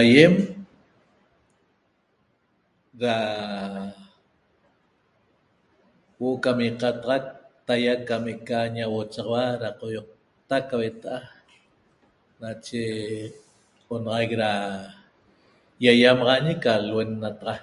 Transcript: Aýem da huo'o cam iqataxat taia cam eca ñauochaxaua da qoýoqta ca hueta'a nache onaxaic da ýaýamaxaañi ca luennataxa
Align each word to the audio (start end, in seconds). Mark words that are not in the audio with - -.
Aýem 0.00 0.34
da 3.00 3.14
huo'o 6.16 6.36
cam 6.44 6.58
iqataxat 6.68 7.24
taia 7.66 7.94
cam 8.08 8.24
eca 8.34 8.58
ñauochaxaua 8.76 9.44
da 9.62 9.68
qoýoqta 9.80 10.56
ca 10.68 10.74
hueta'a 10.80 11.18
nache 12.40 12.82
onaxaic 13.94 14.30
da 14.42 14.50
ýaýamaxaañi 15.84 16.54
ca 16.64 16.72
luennataxa 16.88 17.54